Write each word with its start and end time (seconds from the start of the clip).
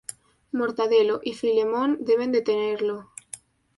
Mortadelo 0.51 1.19
y 1.23 1.35
Filemón 1.35 1.97
deben 2.01 2.31
detenerlo. 2.31 3.11